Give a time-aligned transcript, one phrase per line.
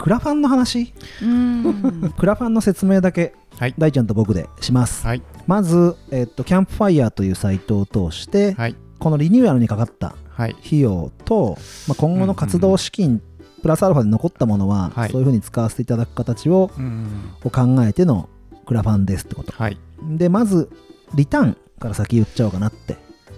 [0.00, 0.94] クラファンの話？
[1.22, 2.12] うん。
[2.16, 3.74] クラファンの説明だけはい。
[3.76, 5.22] 大ちゃんと僕でします、はい。
[5.46, 8.76] まず、えっと、キャンプファイヤーというサイトを通して、はい。
[8.98, 10.56] このリニューアルにかかったはい。
[10.64, 13.20] 費用と、まあ、今後の活動資金、
[13.60, 15.10] プラスアルファで残ったものは、はい。
[15.10, 17.06] そういうふうに使わせていただく形をうん
[17.44, 18.30] を考えての
[18.64, 19.52] クラファンですってこと。
[19.52, 19.76] はい。
[20.02, 20.70] でまず
[21.14, 22.96] リターンから先言っちゃおうかなって。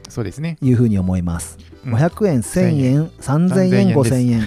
[0.09, 0.59] そうですね。
[0.63, 1.95] いうふうに思います、うん。
[1.95, 3.97] 500円1000円3000円。
[3.97, 4.47] 5000円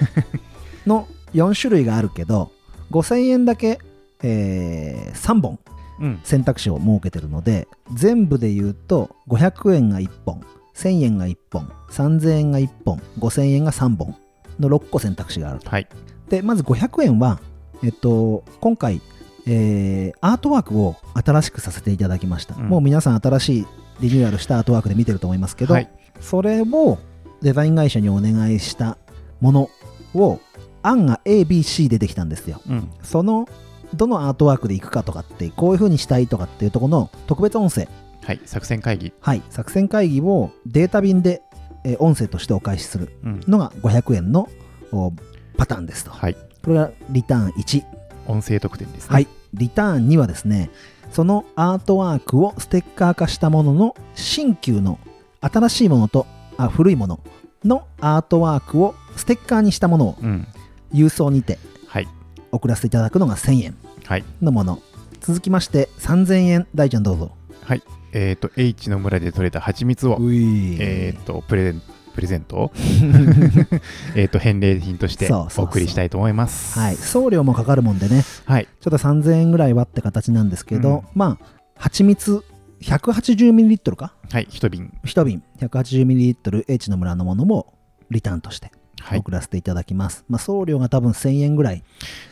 [0.86, 2.52] の4種類があるけど
[2.92, 3.80] 5000円だけ、
[4.24, 5.60] え3本
[6.00, 6.20] うん。
[6.24, 10.42] 選択肢を設けてるので全部で言うと500円が1本
[10.74, 14.16] 1000円が1本3000円が1本5000円が3本
[14.60, 15.70] の6個選択肢があると。
[15.70, 15.88] はい。
[16.30, 17.40] でまず500円は、
[17.84, 19.02] えっと、今回、
[19.48, 22.68] えーアートワークを新しくさせていただきました、うん。
[22.68, 23.66] もう皆さん新しい
[24.02, 25.90] リニューアルしたアートワークで見てると思いますけど、はい。
[26.20, 26.98] それを
[27.42, 28.98] デザイン会社にお願いした
[29.40, 29.70] もの
[30.14, 30.40] を
[30.88, 32.62] 案が ABC 出てきたんですよ。
[32.70, 32.90] うん。
[33.04, 33.48] その
[33.94, 37.88] どのアートワークでいくかとかってこういう風にしたいとかっていうところの特別音声。
[38.24, 39.14] はい作戦会議。
[39.20, 41.42] はい作戦会議をデータ便で、
[41.84, 43.10] えー音声としてお返しする。
[43.24, 43.42] うん。
[43.48, 44.50] のが500円の
[44.92, 45.14] お
[45.58, 46.12] パターンですと。
[46.12, 46.36] はい。
[46.64, 47.84] これがリターン1
[48.28, 49.14] 音声特典ですね。
[49.14, 49.28] はい。
[49.54, 50.70] リターン2はですね
[51.12, 55.00] そのアートワークをステッカー化したものの新旧の
[55.40, 56.26] 新しいものと
[56.58, 57.20] あ古いもの
[57.64, 60.48] のアートワークをステッカーにしたものをうん
[60.96, 62.08] 郵送にてはい。
[62.52, 64.24] 送らせていただくのが1000円はい。
[64.42, 64.82] のもの。
[65.20, 66.68] 続きまして3000円。
[66.76, 67.32] 大ちゃんどうぞ。
[67.64, 67.84] はい。
[68.14, 71.82] えっと H の村で採れた蜂蜜をえっとプレゼン
[72.14, 72.72] プレゼント
[74.16, 76.80] えっと返礼品としてお送りしたいと思います。
[76.80, 76.96] はい。
[76.96, 78.24] 送料もかかるもんでね。
[78.46, 78.68] はい。
[78.80, 81.02] ちょっと3000円ぐらいはって形なんですけど、うん。
[81.14, 82.42] まあ蜂蜜
[82.82, 84.14] 180ml か？
[84.32, 84.48] はい。
[84.50, 84.94] 一瓶。
[85.04, 85.44] 1瓶。
[85.60, 87.74] 180ml H の村のものも
[88.10, 88.68] リターンとして。
[88.68, 88.76] はい
[89.14, 91.84] 送らせていただきます、まあ、送料が多分1000円ぐらい。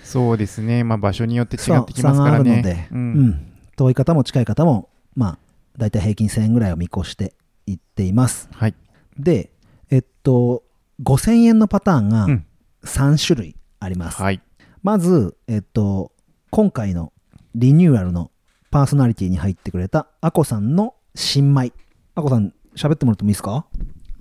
[0.04, 0.84] そうですね。
[0.84, 3.30] まあ場所によって違ってきます差があるのからねで、ううん。
[3.30, 5.38] ん遠い方も近い方もまあ
[5.78, 7.34] 大体平均1000円ぐらいを見越して
[7.66, 8.50] いっています。
[8.52, 8.76] はい。
[9.18, 9.52] で
[9.90, 10.64] えっと
[11.02, 12.46] 5000円のパターンがうん。
[12.84, 14.42] 3種類あります、はい。
[14.82, 16.12] まずえっと
[16.50, 17.14] 今回の
[17.56, 18.30] リニューアルの
[18.72, 21.72] パーソナリティに入ってくれたアコさんの新米。
[22.16, 23.66] アコさん喋ってもらってもいいですか？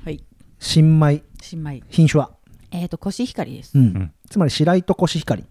[0.05, 0.23] はい。
[0.59, 1.23] 新米。
[1.41, 1.83] 新米。
[1.89, 2.31] 品種は？
[2.73, 3.85] えっ、とコシヒカリです、うん。
[3.85, 4.13] ん。
[4.29, 5.45] つまり白糸コシヒカリ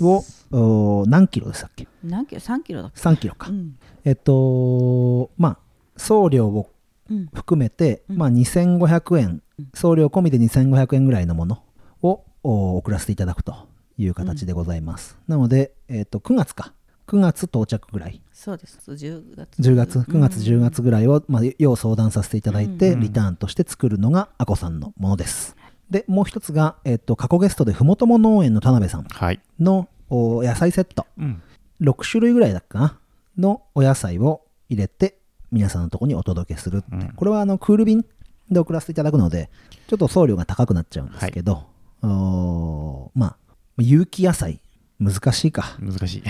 [0.00, 1.86] を何キロでしたっけ？
[2.02, 3.78] 何キロ？3キロだっけ？3キロか、うん。
[4.04, 5.58] えっとまあ
[5.96, 6.70] 送料を
[7.10, 7.26] うん。
[7.34, 8.16] 含めて、うん。
[8.16, 9.42] まあ、2500円。
[9.74, 11.62] 送料込みで2500円ぐらいのもの
[12.00, 13.54] をお送らせていただくと
[13.98, 16.72] いう形でございます、なので、えっと9月か。
[17.08, 18.22] 9月到着ぐらい。
[18.32, 18.78] そうです。
[18.88, 19.60] 10月。
[19.60, 23.00] 10月？9月10月ぐらいを、まあ、要相談させていただいて、うん。
[23.00, 25.56] リターンとして作るのがアコさんのものです
[25.92, 29.40] でもう一つが、えっと過去ゲストでふもとも農園の田辺さんはい。
[29.60, 31.06] 野菜セット。
[31.18, 31.42] うん。
[31.80, 32.98] 6種類ぐらいだっかな？
[33.38, 35.18] のお野菜を入れて
[35.50, 37.12] 皆さんのところにお届けするって、うん。
[37.14, 38.04] これはあのクール便
[38.50, 39.50] で送らせていただくので
[39.86, 41.64] ちょっと送料が高くなっちゃうんですけど、
[42.02, 43.36] おーまあ
[43.78, 44.60] 有機野菜
[44.98, 46.22] 難しいか、難しい。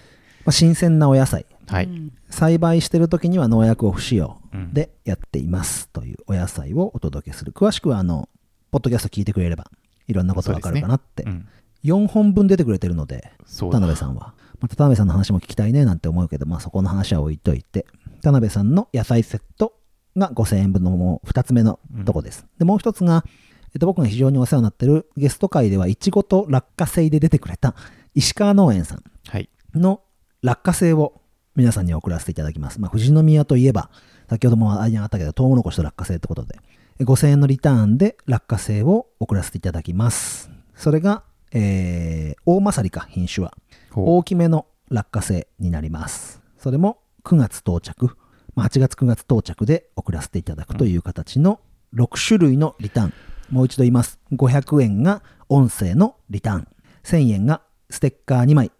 [0.44, 1.44] まあ、新鮮なお野菜。
[1.66, 1.84] はい。
[1.84, 2.12] うん。
[2.30, 4.72] 栽培してる時には農薬を不使用うん。
[4.72, 7.52] でやっていますというお野菜をお届けする。
[7.52, 8.28] 詳しくはあの
[8.70, 9.70] ポッドキャスト聞いてくれれば
[10.06, 11.48] いろんなことわかるかなって、うん
[11.84, 14.34] 4本分出てくれてるので田辺さんは。
[14.60, 17.86] また田辺さんの話も聞きたいねなんて思うけど、まあ、そこの話は置いといて、
[18.22, 19.72] 田辺さんの野菜セット
[20.16, 22.44] が5000円分のもう2つ目のとこです。
[22.58, 23.24] で、もう一つが、
[23.72, 27.74] えっと、僕が非常にお世話になってるゲスト会では、いちごと落花生で出てくれた
[28.14, 30.02] 石川農園さんはいの
[30.42, 31.22] 落花生を
[31.56, 32.80] 皆さんに送らせていただきます。
[32.80, 33.88] まあ、富士宮といえば、
[34.28, 36.60] 先ほどもありあったけど、トウモロコシと落花生ってことで、え
[37.04, 40.50] 5000円のリターンで落花生を送らせていただきます。
[40.74, 41.22] それが、
[41.52, 43.54] えー、大勝りか、品種は。
[43.94, 46.42] 大きめの落花生になります。
[46.58, 48.16] それも9月到着、
[48.54, 51.60] まあ8月9月到着で送らせていただくという形の
[51.94, 53.12] 6種類のリターン。
[53.50, 54.20] もう一度言います。
[54.32, 56.68] 500円が音声のリターン。
[57.04, 58.70] 1000円がステッカー2枚。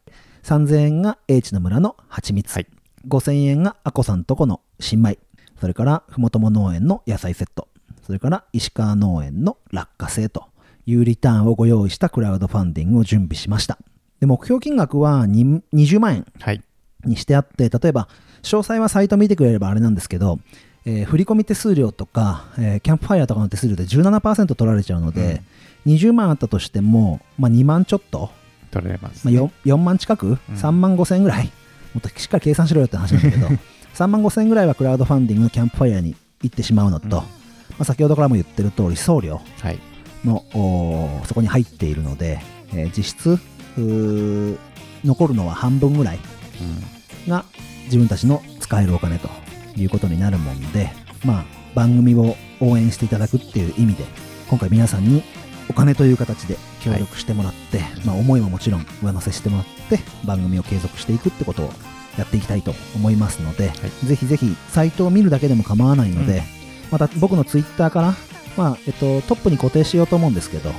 [0.42, 2.52] 3000円が H の村の蜂蜜。
[2.54, 2.66] はい
[3.08, 5.18] 5000円がアコさんとこの新米。
[5.60, 7.68] それから、ふもとも農園の野菜セット。
[8.10, 10.46] それから、石川農園の落花生と
[10.84, 13.78] いうリターンをご用意したクラウドファンディングを準備しました。
[14.18, 16.60] で、目標金額はに20万円はい。
[17.04, 18.08] にしてあって、例えば、
[18.42, 20.40] 詳細はサイト見てくれればあれなんですけど、
[20.86, 25.40] えー振込手数料とか、えーキャンプファイヤーとかの手数料で17%取られちゃうので、
[25.86, 28.32] 20万あったとしても、まあ、2万ちょっと、
[28.72, 30.36] 取られますまあ、4, 4万近く、うん。
[30.48, 31.44] 3万5千円ぐらい、
[31.94, 33.46] もっとしっかり計算しろよって話なんだけど、
[33.94, 37.39] 3万5千円ぐらいはクラウドファンディングのキャンプファイヤーに行ってしまうのと、うんま
[37.80, 39.78] あ、先ほどからも言ってる通り、送料はい。
[40.24, 42.40] のおーそこに入っているので、
[42.74, 43.38] えー実質
[45.04, 46.18] 残るのは半分ぐらい
[47.26, 47.30] うん。
[47.30, 47.44] が
[47.84, 49.28] 自分たちの使えるお金と
[49.76, 50.90] いうことになるもんで、
[51.24, 51.44] まあ、
[51.74, 54.04] 番組を応援していただくっていう意味で、
[54.48, 55.22] 今回皆さんに
[55.68, 61.72] お金という形で協力してもらって、まあ、思いももちろん上乗せしてもらって、番組を継続していくってことを
[62.18, 63.72] やっていきたいと思いますので、
[64.04, 66.59] ぜひぜひサイトを見るだけでも構わないので、うん
[66.90, 68.14] また僕のツイッターから、
[68.56, 70.72] まあえっと、トップに固定しようと思うんですけど、あ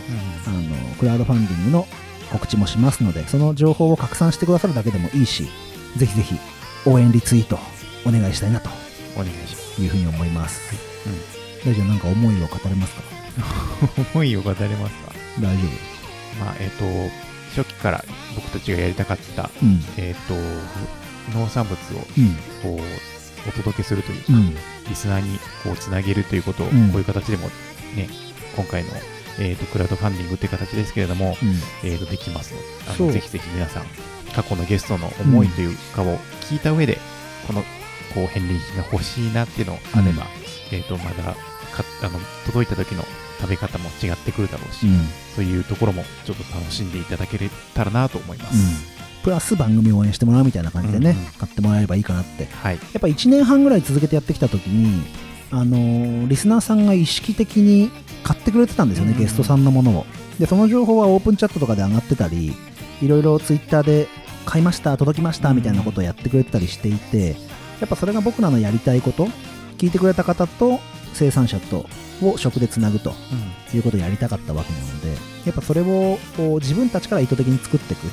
[0.50, 1.88] のクラウドファンディングの
[2.32, 5.50] 告知もしますのでその情報を拡散してくださるだけでもいいし
[5.98, 6.36] ぜひぜひ
[6.86, 7.60] 応援リツイート
[8.06, 8.70] お願いしたいなと。
[9.16, 9.82] お願いします。
[9.82, 10.60] いうふうに思います、
[11.66, 13.02] 大丈夫なんか思いを語れますか？
[14.14, 15.14] 思いを語れますか？
[15.40, 15.64] 大丈
[16.40, 16.86] まあ、えっ、と、
[17.62, 18.04] 初期から
[18.36, 19.84] 僕たちがやりたかった、夫うん。
[19.98, 22.36] えっ、と、農産物をうん。
[22.78, 23.11] こう、
[23.48, 24.56] お届けするというか、うん。
[24.90, 26.90] リスナーにこうつなげるということを、うん。
[26.92, 27.48] こういう形でも
[27.96, 28.10] ね、
[28.56, 28.90] 今回の、
[29.40, 31.88] えー、とクラウドファンディングという形ですけれども、うん。
[31.90, 32.66] えー、とできますので
[33.04, 33.86] あの、ぜひぜひ皆さん、
[34.34, 36.18] 過去のゲストの思いというかを
[36.50, 36.98] 聞いた上で、
[37.48, 37.64] この
[38.14, 40.28] こう返礼品が欲しいなっていうのあれば、
[40.72, 41.36] えー、とまだか
[42.04, 43.04] あの届いた時の
[43.40, 45.08] 食べ方も違ってくるだろうし、うん。
[45.36, 47.38] そういうところもちょっと楽しんでいただけ
[47.74, 49.01] たらなと思います。
[49.22, 51.26] うんプラス番組を応援してもらうみたいな感じでね、うんうん。
[51.34, 52.46] 買ってもらえればいいかなって。
[52.46, 55.04] はい、やっぱ1年半ぐらい続けてやってきた時に
[55.52, 57.92] あのーリスナーさんが意識的に
[58.24, 59.20] 買ってくれてたんですよね、うん。
[59.20, 60.06] ゲストさんのものを。
[60.40, 62.54] でその情報はオープンチャットとかで上がってたり
[63.02, 64.08] いろいろツイッターで
[64.46, 67.36] 買いました届きましたみたいなことをやってくれてたりしていて
[67.80, 69.28] やっぱそれが僕らのやりたいこと
[69.78, 70.80] 聞いてくれた方と
[71.14, 71.86] 生産者と
[72.24, 73.14] を食でつなぐと
[73.74, 75.10] いうことをやりたかったわけなので
[75.46, 78.08] やっぱそれをこう自分たちから意図的に作っていく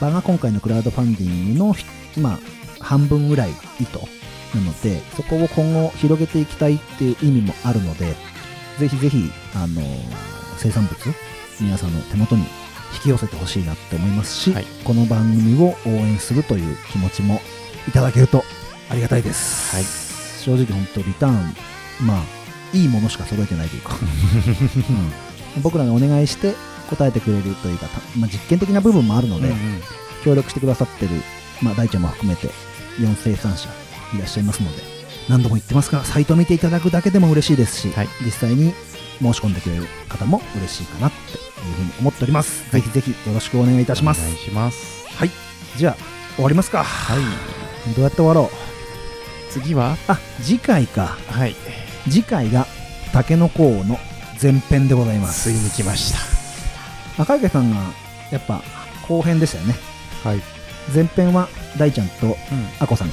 [0.00, 1.84] 場が今回のクラウドファンディングのひ、
[2.18, 2.38] まあ、
[2.80, 3.50] 半分ぐらい
[3.80, 3.98] 意図
[4.54, 8.14] なのでそこを今後広げていきたいっていう意味もあるので
[8.78, 9.82] ぜひぜひ、あの
[10.58, 10.96] 生産物
[11.60, 12.42] 皆さんの手元に
[12.94, 14.64] 引き寄せてほしいなって思いますし、はい。
[14.84, 17.40] この番組を応援するという気持ちも
[17.88, 18.42] いただけると
[18.88, 19.84] ありがたいです、はい。
[20.42, 21.34] 正直本当リターン
[22.04, 22.22] まあ
[22.72, 23.96] いいものしか揃えてないというか、
[25.56, 25.62] うん。
[25.62, 26.54] 僕らがお願いして
[26.84, 29.58] 答えてくれるというか、たまあ、実験的な部分もあるので、うんうん。
[30.24, 31.10] 協力してくださってる、
[31.60, 32.48] まあ、大ちゃんも含めて
[32.98, 33.68] 4生産者
[34.14, 34.82] いらっしゃいますので
[35.28, 38.08] 何度も言ってますがサイトを見ていただくだけでも嬉しいですし、はい。
[38.24, 38.72] 実際に
[39.20, 42.82] 申し込んでくれる方も嬉しいかなっていうふうに思っております、はい。
[42.82, 44.20] ぜひぜひよろしくお願いいたします。
[44.20, 45.06] お願いします。
[45.16, 45.30] はい。
[45.76, 45.96] じゃあ
[46.36, 46.82] 終わりますか。
[46.84, 47.94] はい。
[47.94, 49.52] どうやって終わろう。
[49.52, 51.18] 次は、あ次回か。
[51.28, 51.54] はい。
[52.04, 52.66] 次回が
[53.12, 53.98] たけのこ王の
[54.42, 55.50] 前編でございます。
[55.50, 56.33] ついに来ました。
[57.18, 57.76] 赤池さんが
[58.30, 58.62] やっぱ
[59.08, 59.74] 後編でしたよね。
[60.22, 60.40] はい。
[60.94, 62.34] 前編は大ちゃんとうん。
[62.80, 63.08] あこさん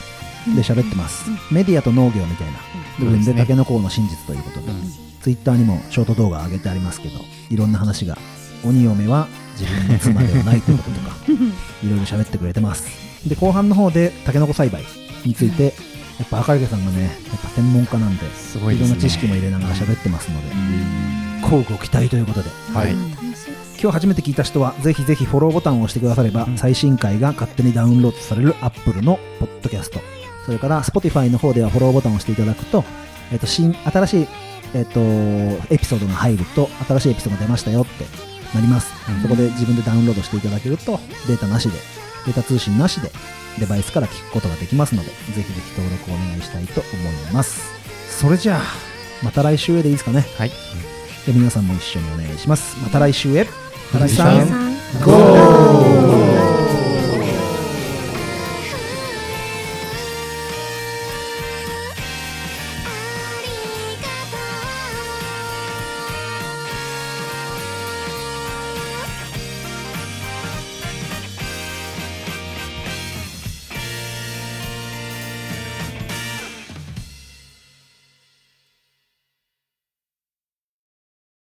[0.56, 2.54] で喋ってます、メディアと農業みたいな
[3.00, 4.82] 部分ですねでタケノコの真実ということで、うん。
[5.22, 7.20] ツイッターにもショート動画上げてありますけど
[7.52, 8.18] いろんな話が
[8.66, 9.28] 鬼嫁は
[9.60, 11.16] 自分の妻ではないということとか
[11.84, 12.86] いろいろ喋ってくれてます。
[13.28, 14.84] で後半の方でタケノコ栽培
[15.24, 15.76] について
[16.18, 18.90] やっぱ赤池さんがねやっぱ専門家なんですごいですね。
[18.90, 20.56] ろんな知識も入れながら喋ってますので
[21.46, 22.50] 乞うご期待ということで。
[22.74, 22.96] はい。
[23.82, 26.58] 今日初めて聞いた人はぜひぜひフォローボタンを押してくだされば、うん。
[26.58, 30.00] 最新回が勝手にダウンロードされる Apple のポッドキャスト
[30.46, 32.84] それから Spotify の方ではフォローボタンを押していただくと,、
[33.32, 34.28] えっと新新しい、
[34.76, 35.00] えっと
[35.74, 38.06] エピソードが入ると新しいエピソードが出ましたよって
[38.54, 39.22] なります、うん。
[39.24, 41.76] そこで自分でダウンロードしていただけるとデータなしで
[42.28, 43.10] データ通信なしで
[43.60, 47.64] デバイスから聞くことができますのでぜひぜひ登録をお願いしたいと思います。
[48.10, 48.62] それじゃあ。
[49.24, 50.26] また来週へでいいですかね。
[50.38, 50.52] はい。
[51.26, 52.80] で皆さんも一緒にお願いします。
[52.84, 53.48] また来週へ
[53.94, 54.08] ま